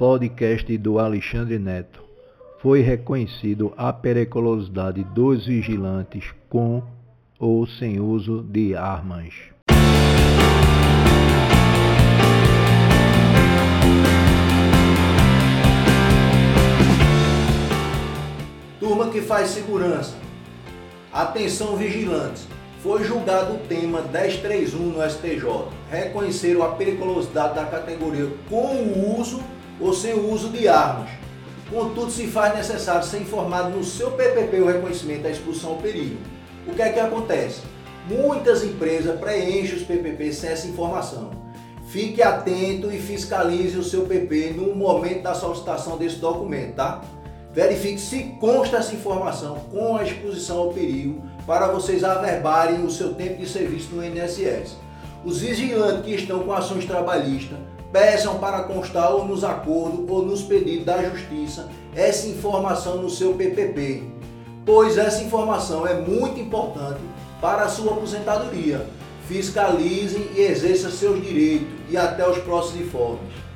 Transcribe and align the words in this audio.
podcast 0.00 0.78
do 0.78 0.98
Alexandre 0.98 1.58
Neto, 1.58 2.02
foi 2.58 2.80
reconhecido 2.80 3.74
a 3.76 3.92
periculosidade 3.92 5.04
dos 5.04 5.44
vigilantes 5.44 6.24
com 6.48 6.82
ou 7.38 7.66
sem 7.66 8.00
uso 8.00 8.42
de 8.42 8.74
armas. 8.74 9.34
Turma 18.80 19.10
que 19.10 19.20
faz 19.20 19.50
segurança. 19.50 20.16
Atenção 21.12 21.76
vigilantes. 21.76 22.48
Foi 22.82 23.04
julgado 23.04 23.56
o 23.56 23.58
tema 23.58 24.00
1031 24.00 24.78
no 24.78 25.10
STJ. 25.10 25.68
Reconheceram 25.90 26.62
a 26.62 26.70
periculosidade 26.70 27.54
da 27.54 27.66
categoria 27.66 28.26
com 28.48 28.74
o 28.74 29.20
uso 29.20 29.42
ou 29.78 29.92
sem 29.92 30.14
o 30.14 30.30
uso 30.32 30.48
de 30.48 30.66
armas. 30.66 31.10
Contudo, 31.68 32.10
se 32.10 32.26
faz 32.26 32.54
necessário 32.54 33.06
ser 33.06 33.20
informado 33.20 33.76
no 33.76 33.84
seu 33.84 34.12
PPP 34.12 34.60
o 34.60 34.66
reconhecimento 34.66 35.24
da 35.24 35.30
expulsão 35.30 35.72
ao 35.72 35.76
perigo. 35.76 36.16
O 36.66 36.74
que 36.74 36.80
é 36.80 36.88
que 36.88 36.98
acontece? 36.98 37.60
Muitas 38.08 38.64
empresas 38.64 39.20
preenchem 39.20 39.76
os 39.76 39.82
PPP 39.82 40.32
sem 40.32 40.48
essa 40.48 40.66
informação. 40.66 41.30
Fique 41.86 42.22
atento 42.22 42.90
e 42.90 42.98
fiscalize 42.98 43.76
o 43.76 43.84
seu 43.84 44.06
PP 44.06 44.54
no 44.56 44.74
momento 44.74 45.24
da 45.24 45.34
solicitação 45.34 45.98
desse 45.98 46.16
documento, 46.16 46.76
tá? 46.76 47.02
Verifique 47.52 48.00
se 48.00 48.22
consta 48.38 48.76
essa 48.76 48.94
informação 48.94 49.56
com 49.72 49.96
a 49.96 50.04
exposição 50.04 50.58
ao 50.58 50.72
perigo 50.72 51.20
para 51.46 51.66
vocês 51.66 52.04
averbarem 52.04 52.84
o 52.84 52.90
seu 52.90 53.14
tempo 53.14 53.38
de 53.38 53.48
serviço 53.48 53.92
no 53.92 54.04
INSS. 54.04 54.76
Os 55.24 55.40
vigilantes 55.40 56.04
que 56.04 56.14
estão 56.14 56.44
com 56.44 56.52
ações 56.52 56.84
trabalhistas 56.84 57.58
peçam 57.92 58.38
para 58.38 58.62
constar 58.62 59.12
ou 59.12 59.26
nos 59.26 59.42
acordos 59.42 60.08
ou 60.08 60.24
nos 60.24 60.42
pedidos 60.42 60.84
da 60.84 61.02
Justiça 61.02 61.68
essa 61.94 62.28
informação 62.28 63.02
no 63.02 63.10
seu 63.10 63.34
PPP, 63.34 64.04
pois 64.64 64.96
essa 64.96 65.22
informação 65.22 65.84
é 65.84 65.94
muito 65.94 66.38
importante 66.38 67.00
para 67.40 67.64
a 67.64 67.68
sua 67.68 67.94
aposentadoria. 67.94 68.86
Fiscalizem 69.26 70.28
e 70.36 70.40
exerçam 70.40 70.90
seus 70.90 71.20
direitos 71.20 71.66
e 71.88 71.96
até 71.96 72.28
os 72.28 72.38
próximos 72.38 72.86
informes. 72.86 73.49